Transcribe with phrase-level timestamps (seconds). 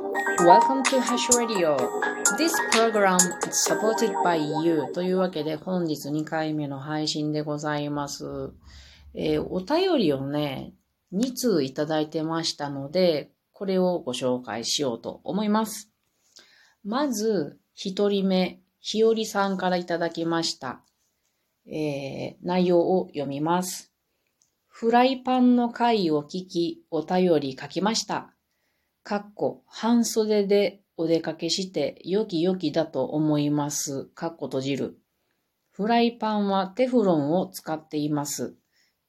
[0.00, 1.76] Welcome to Hash Radio.
[2.38, 4.90] This program is supported by you.
[4.94, 8.24] というわけで本日2回目の配信でございます。
[9.12, 10.72] えーお便りをね、
[11.12, 15.90] 2通いただいてましたので、これをご紹介しようと思います。
[16.82, 20.80] まず、1人目、ひよりさんからいただきました。
[21.66, 23.92] えー内容を読みます。
[24.66, 28.32] フライパンの回を聞き、お便り書きました。
[29.10, 34.04] かっこ、半袖でお出かけして、よきよきだと思います。
[34.04, 34.98] かっこ閉じる。
[35.72, 38.54] フライパンはテフロンを使っています。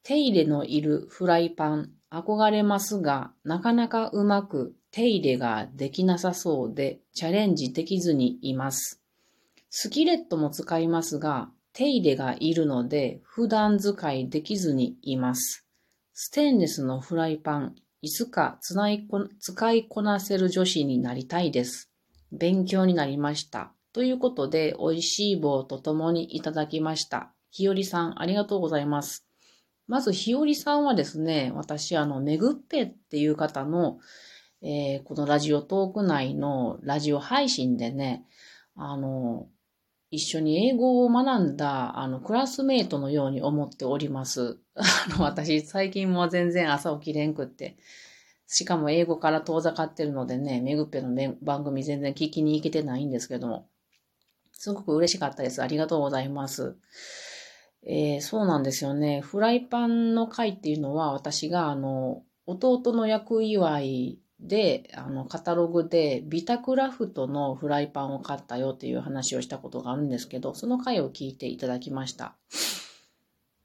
[0.02, 9.00] 手入れのいるフライパン、憧れますが、なかなかうまく手入れができなさそうで、チャレンジできずにいます。
[9.70, 15.64] スキレットも使いますが、手入れがいるので、普段使いできずにいます。
[16.12, 21.88] ステンレスのフライパン、いつか使いこ使いこなせる女子になりたいです。
[22.32, 23.74] 勉強になりました。
[23.92, 27.32] ということで、美味しい棒とともにいただきました。
[27.52, 29.24] ひよりさん、ありがとうございます。
[29.86, 34.00] まず、ひよりさんはですね、私、あの、めぐっぺっていう方の、
[34.62, 38.24] えーこのラジオトーク内のラジオ配信でね、
[38.74, 39.46] あの、
[40.10, 44.58] 一緒に英語を学んだ、あの、クラスメイトのように思っております。
[44.74, 47.76] あの、私、最近も全然朝起きれんくって、
[48.46, 53.68] しかも英語から遠ざかってるのでね、めぐっぺの番組全然聞きに行けてないんですけども、
[54.52, 55.62] すごく嬉しかったです。
[55.62, 56.76] ありがとうございます。
[57.84, 59.20] えーそうなんですよね。
[59.20, 72.36] フライパンの回っていうのは、私が、あの、弟の役祝いで、あの、カタログで、ビタクラフトのフライパンを買ったよっていう話をしたことがあるんですけど、その回を聞いていただきました。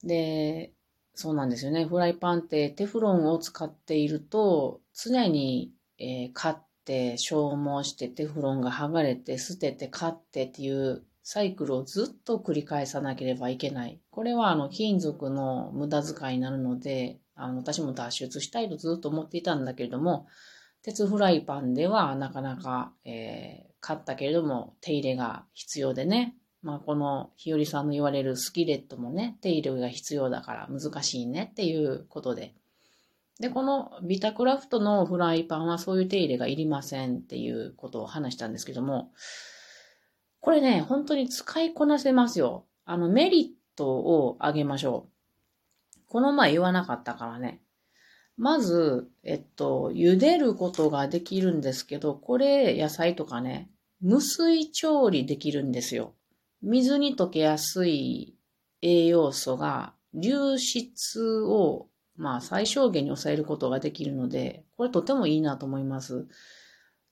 [0.04, 0.74] で、
[1.18, 1.84] そうなんですよね。
[1.84, 14.00] フライパンってテフロンを使っていると、常に、えー買って消耗してテフロンが剥がれて捨てて買ってっていうサイクルをずっと繰り返さなければいけない。
[14.12, 20.28] これはあの金属の無駄遣いになるので、あの私も脱出したいとずっと思っていたんだけれども、
[20.84, 26.36] 鉄フライパンではなかなか、えー買ったけれども手入れが必要でね、
[26.68, 32.56] まあ、この日和さんの言われるスキレットもね、手入れが必要だから難しいねっていうことで。
[33.40, 39.14] で、このビタクラフトのフライパンはそういう手入れがいりませんっていうことを話したんですけども、
[40.42, 42.66] これね、本当に使いこなせますよ。
[42.84, 45.08] あの、メリットをあげましょ
[45.96, 46.00] う。
[46.10, 47.62] この前言わなかったからね。
[48.36, 56.14] まず、えっと、茹でることができるんですけど、これ、野菜とかね、無水調理できるんですよ。
[56.62, 58.36] 水に溶けやすい
[58.82, 66.28] 栄養素が流出を、まあ、最小限に抑えることができるので、これとてもいいなと思います。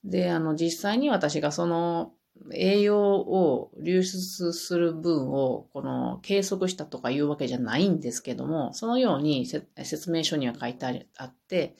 [0.04, 2.12] で、あの、実際に私がその
[2.52, 11.76] 栄養を流出する分を、この計測したとかいうわけじゃないんですけども、そのように説明書には書いてあって、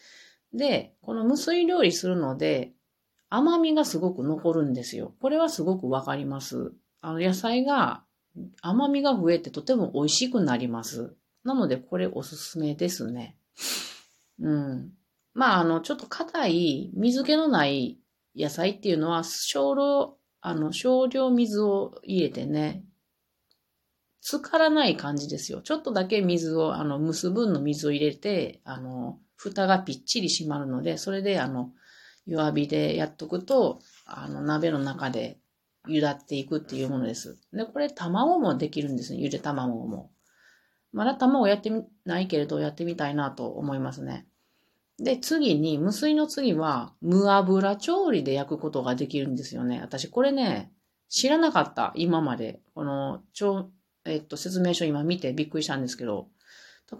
[0.53, 2.73] で、この無水料理するので、
[3.29, 5.15] 甘みがすごく残るんですよ。
[5.21, 6.73] これはすごくわかります。
[7.07, 8.03] あの、野菜が
[8.63, 11.15] 甘みが増えてとても美味しくなります。
[11.45, 13.39] なので、これおすすめですね。
[14.41, 14.93] うん。
[15.33, 18.01] まあ、あの、ちょっと硬い水気のない
[18.37, 22.83] 野菜っていうのは、少量、あの、少量水を入れてね、
[24.21, 25.63] 浸からない感じですよ。
[25.63, 31.71] ちょっとだけ水を、あの、蒸す分の水を入れて、あの、蓋がぴっちり閉まるので、それで、あの、
[32.27, 35.39] 弱火でやっとくと、あの、鍋の中で
[35.89, 37.39] 茹だっていくっていうものです。
[37.53, 39.19] で、これ卵もできるんですね。
[39.21, 40.11] ゆで卵も。
[40.93, 44.27] まだ卵やってみないけれど、やってみたいなと思いますね。
[44.99, 49.81] で、次に、無水の次は、無油調理で焼くことができるんですよね。
[49.83, 50.73] 私、これね、
[51.09, 52.61] 知らなかった、今まで。
[52.75, 53.71] この、ちょ、
[54.05, 56.29] えっと、説明書今見てびっくりしたんですけど、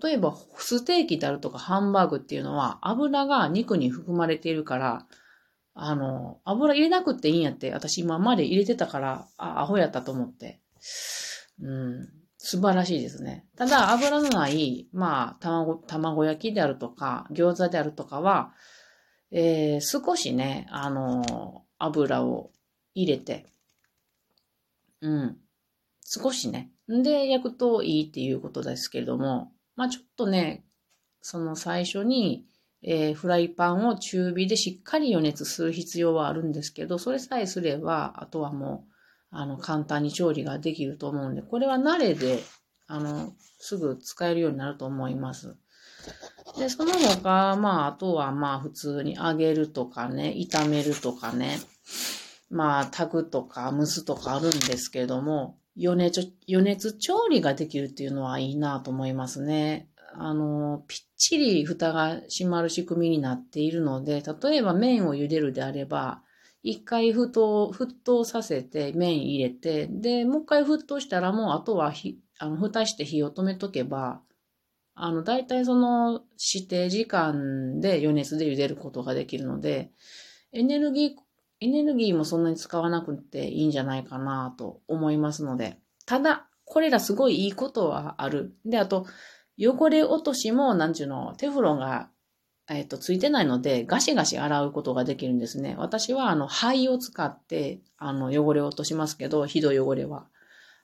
[0.03, 5.07] 例えば、ステーキであるとかハンバーグっていうのは、油が肉に含まれているから、
[5.79, 10.61] あの、油入れなくていいんやって、私今まで入れてたから、あ、アホやったと思って。
[11.61, 12.09] うん。
[12.39, 13.47] 素晴らしいですね。
[13.57, 18.55] ただ、油のない、まあ、卵、卵焼きであるとか、餃子であるとかは、
[19.31, 22.53] えー少しね、あの、油を
[22.95, 23.47] 入れて、
[25.03, 25.37] うん。
[26.03, 26.71] 少しね。
[26.89, 30.65] で、焼くといいっていうことですけれども、まあちょっとね、
[31.21, 32.47] その最初に、
[32.83, 38.93] えーフライパンを中火でしっかり予熱する必要はあるんですけど、それさえすれば、あとはもう、
[39.31, 42.43] あの、簡単に調理ができると思うんで、これは慣れで、
[42.87, 45.57] あの、すぐ使えるようになると思います。
[46.59, 51.59] で、その他、まあ、あとはまあ、普通に揚げるとかね、炒めるとかね、
[52.51, 59.89] まあ、炊くとか蒸すとかあるんですけれども、余熱、余熱調理ができるっていうのはいいなと思いますね。
[60.19, 66.23] あの、ぴっちり蓋が閉まる仕組みになっているので、例えば麺を茹でるであれば、
[66.63, 74.21] 一回沸騰、沸騰させて麺入れて、で、もう一回沸騰したらもうあとはひ、あの、蓋して火を止めとけば、
[74.95, 76.23] あの、大体その
[76.55, 79.93] 指定時間で余熱で茹でることができるので、
[80.53, 81.11] エネルギー、
[81.61, 88.57] エネルギーもそんなに使わなくていいんじゃないかなと思いますので、ただ、これらすごいいいことはある。
[88.65, 89.07] で、あと、
[89.59, 92.11] 汚れ落としも、なんちゅうの、テフロンが、
[92.69, 95.77] えっ、と、ついてないので、ガシガシ洗うことができるんですね。
[95.79, 100.27] 私は、あの、灰を使って、あの、汚れを落としますけど、ひどい汚れは。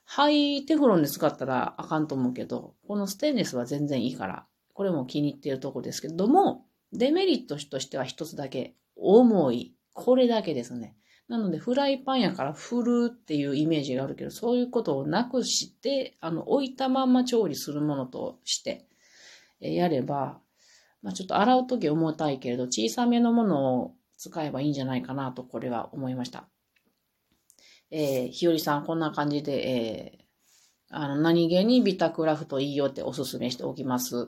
[0.05, 9.75] 灰、テフロンで使ったらあかんと思うけど、このステンレスは全然いいから、これも気に入っているところですけども、デメリットとしては一つだけ、重い。
[9.93, 10.95] これだけですね。
[11.27, 18.85] なので、フライパンやから振るっていうイメージがあるけど、そういうことをなくして、あの、置いたまま調理するものとして、
[19.61, 20.39] えやれば、
[21.01, 26.47] まあ、ちょっと洗うとき重たいけれど、小さめのものを使えばいいんじゃないかなと、これは思いました。
[27.89, 34.27] えー、ひよりさん、こんな感じで、えー、あの、何気にビタクラフトいいよっておすすめしておきます。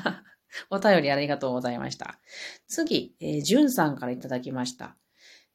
[0.70, 2.18] お便りありがとうございました。
[2.68, 4.96] 次、えー、じゅんさんからいただきました。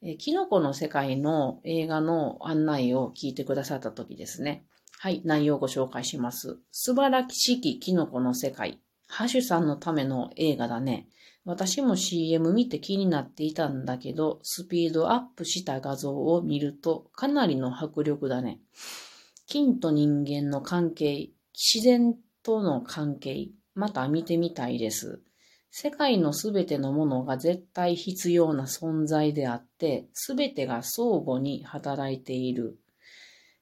[0.02, 4.64] えー、キノコの世界の映画の案内を聞いてくださった時ですね。
[4.98, 6.58] はい、内容をご紹介します。
[6.70, 8.80] 素晴らしきキノコの世界。
[9.06, 11.08] ハッシュさんのための映画だね。
[11.44, 18.60] 私も CM 見て気になっていたんだけど、スピードアップした画像を見るとかなりの迫力だね。
[19.46, 25.22] 金と人間の関係、自然との関係、また見てみたいです。
[25.70, 32.78] 世界のすべてのものが絶対必要な存在であって、すべてが相互に働いている。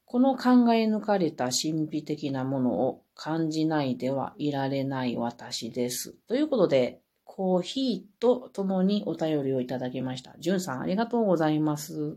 [0.04, 6.14] この考え抜かれた神秘的なものを感じないではいられない私です。
[6.28, 10.34] ということで、コーヒーと共にお便りをいただきました。
[10.38, 12.16] じゅんさんありがとうございます。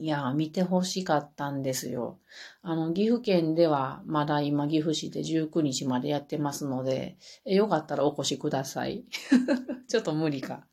[0.00, 2.18] いや、見てほしかったんですよ。
[2.62, 9.04] あの、岐阜県ではまだ今岐阜市で19日までやってますので、よかったらお越しください。
[9.88, 10.66] ちょっと無理か。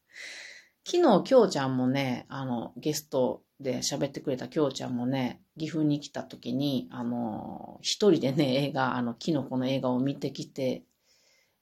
[0.85, 10.85] 昨日、きょうちゃんもね、あの、ゲストで喋ってくれたきょうちゃんもね、岐阜に来た時に、あの、一人でね、映画、あの、キノコの映画を見てきて、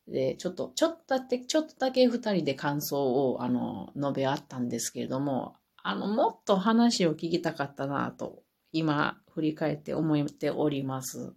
[0.07, 5.56] で、ちょっと、ちょっとだけ、ちょっとだけ二人で感想を、あの、述べ合ったんですけれども、
[5.87, 8.41] あの、もっと話を聞きたかったなと、
[8.71, 11.33] 今、振り返って思っております。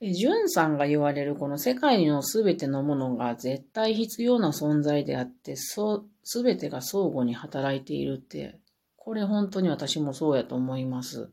[0.00, 8.60] ジュンさんが言われるこの世界のすべてのものが絶対必要な存在であって、そう、すべてが相互に働いているって、
[8.96, 11.28] これ本当に私もそうやと思います。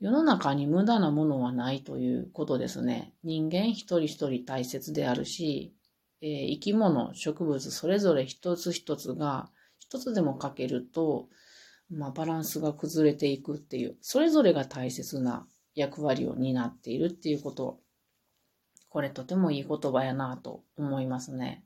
[0.00, 3.12] 世の中に無駄なものはないということですね。
[3.22, 5.74] 人間一人一人大切であるし、
[6.22, 9.50] えー、生き物、植物、それぞれ一つ一つが
[9.92, 11.28] 一つでもかけると、
[11.90, 17.78] まあ、バランスが崩れていくっていう、それぞれが大切な役割を担っているっていうこと。
[18.88, 21.62] これとてもいい言葉やなと思いますね。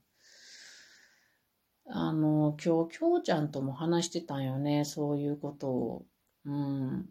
[1.88, 6.06] あの、今日、きょうちゃんとも話してたんよね、そういうことを。
[6.47, 7.09] うん。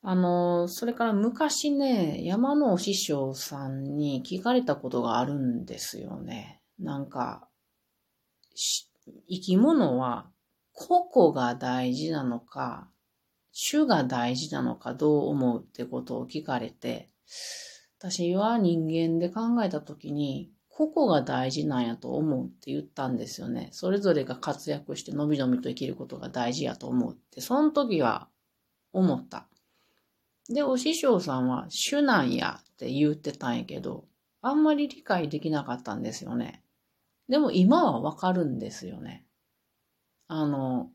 [0.00, 6.62] あの、それから昔ね、山のお師匠さんに聞かれたことがあるんですよね。
[6.78, 7.46] なんか、
[9.28, 10.30] 生き物は
[10.72, 12.88] 個々が大事なのか、
[13.70, 17.10] 種が大事なのかどう思うってことを聞かれて、
[17.98, 23.68] 私は人間で考えたときに、個々が大事なんやと思うって言ったんですよね。
[23.72, 28.28] それぞれが活躍してのびのびと生きることが大事やと思うって、その時は
[28.92, 29.46] 思った。
[30.48, 34.06] で、お師匠さんは種なんやって言ってたんやけど、
[34.40, 36.61] あんまり理解できなかったんですよね。
[37.28, 39.24] でも今はわかるんですよね。
[40.28, 40.90] あの、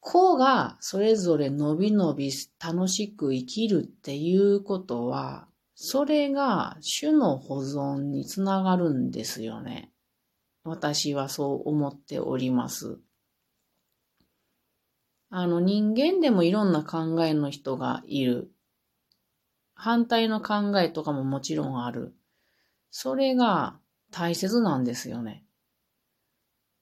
[0.00, 2.30] 子がそれぞれのびのび
[2.62, 9.92] 楽しく生きるっていうことは、それが種の保存につながるんですよね。
[10.64, 12.98] 私はそう思っております。
[15.28, 18.50] あの人間でもいろんな考えの人がいる。
[19.74, 22.14] 反対の考えとかももちろんある。
[22.90, 23.78] それが
[24.10, 25.44] 大切なんですよね。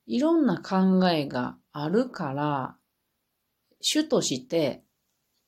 [0.07, 2.77] いろんな考えがあるから、
[3.87, 4.83] 種として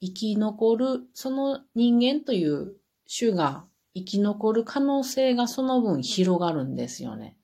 [0.01, 3.65] 生き残る、その人間という種が
[3.95, 7.37] 生き残る可能性がその分広がるんですよね。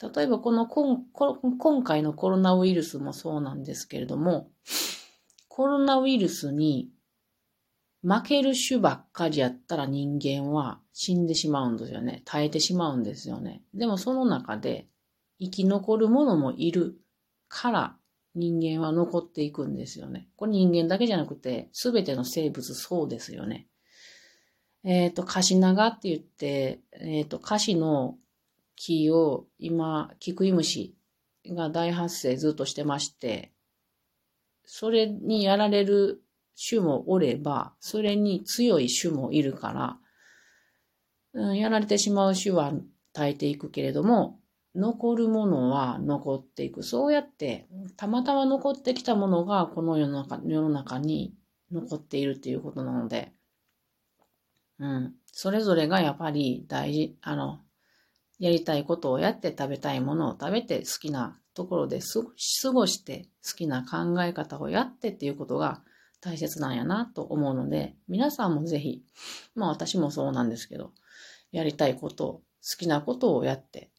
[0.00, 4.50] 例えばこの今回のコロナウイルスもそうなんですけれども、
[5.48, 6.90] コロナウイルスに
[8.02, 12.22] 負ける種ばっかりやったら人間は死んでしまうんですよね。
[12.24, 13.62] 耐えてしまうんですよね。
[13.74, 14.88] でもその中で
[15.40, 16.96] 生き残るものもいる
[17.48, 17.96] から
[18.34, 20.28] 人間は残っていくんですよね。
[20.36, 23.68] これ人間だけじゃなくて全ての生物そうですよね。
[24.84, 28.16] えっ、ー、と、カシナガって言って、えっ、ー、と、カシの
[28.74, 30.96] 木を今、キクイムシ
[31.46, 33.52] が大発生ずっとしてまして、
[34.64, 36.22] それにやられる
[36.56, 39.98] 種もおれば、それに強い種もいるから、
[41.34, 42.72] うん、やられてしまう種は
[43.12, 44.38] 耐えていくけれども、
[44.74, 46.82] 残るものは残っていく。
[46.82, 51.34] そうやって、たまたま残ってきたものがこの世の中世の中に
[51.70, 53.32] 残っているっていうことなので、
[54.78, 55.14] うん。
[55.26, 57.60] それぞれがやっぱり大事、あの、
[58.38, 65.82] やりたいことをやって食べたいものを食べて好きなところで過ごして好きな考え方をやってっていうことが
[66.22, 69.02] 大切なんやなと思うので、皆さんもぜひ、
[69.54, 70.92] まあ私もそうなんですけど、
[71.50, 73.90] やりたいこと、好きなことをやって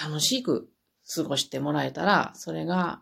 [0.00, 0.68] 楽しく
[1.14, 3.00] 過ごしてもらえたら、それが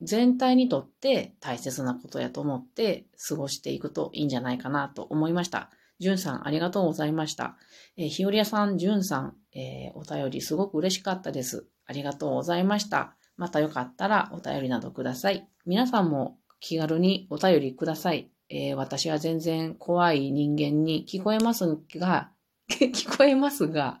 [0.00, 5.70] 全体にとって大切なことやと思って過ごしていくといいんじゃないかなと思いました。
[5.98, 7.58] じゅんさん、ありがとうございました。
[7.96, 11.66] えー、ひよりやさん、じゅんさん、えー、お便りすごく嬉しかったです。
[11.86, 13.16] ありがとうございました。
[13.36, 15.48] またよかったらお便りなどください。
[15.66, 18.30] 皆さんも気軽にお便りください。
[18.48, 22.30] えー、私は全然怖い人間に聞こえますが、
[22.68, 24.00] 聞こえますが、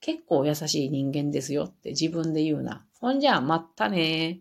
[0.00, 2.86] 結構優しい人間ですよって自分で言うな。
[3.00, 4.40] ほんじゃ、まったね